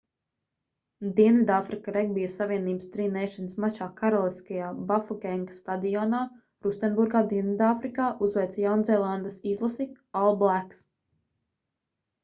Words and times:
dienvidāfrika 1.17 1.91
regbija 1.97 2.29
savienības 2.35 2.87
tri 2.95 3.05
nations 3.17 3.53
mačā 3.65 3.87
karaliskajā 3.99 4.71
bafokenga 4.93 5.57
stadionā 5.59 6.23
rustenburgā 6.69 7.23
dienvidāfrikā 7.35 8.09
uzveica 8.29 8.65
jaunzēlandes 8.67 9.39
izlasi 9.53 9.89
all 10.25 10.41
blacks 10.43 10.83